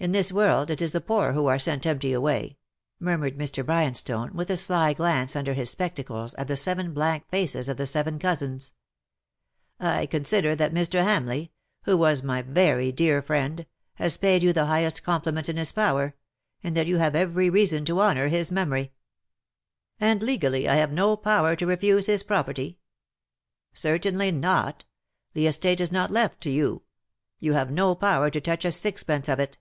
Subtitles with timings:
[0.00, 2.56] In this world it is the poor who are sent empty away/'
[3.00, 3.64] murmured Mr.
[3.64, 7.86] Bryanstone, with a sly glance under his spectacles at the seven blank faces of the
[7.86, 8.70] seven cousins.
[8.70, 8.70] ^'
[9.86, 11.02] I consider that Mr.
[11.02, 11.48] Hamleigh—
[11.86, 13.64] who was my very dear friend—
[13.94, 16.14] has paid you the highest compliment in his power,
[16.62, 18.90] and that you have every reason to honour his memory.^^
[20.06, 22.78] ''And legally I have no power to refuse his property T'"
[23.74, 24.84] Certainly not.
[25.32, 26.82] The estate is not left to you—
[27.40, 29.56] you have no power to touch a sixpence of it.